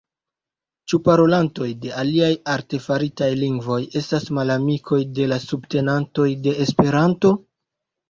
[0.93, 7.37] Ĉu parolantoj de aliaj artefaritaj lingvoj estas malamikoj de la subtenantoj de Esperanto?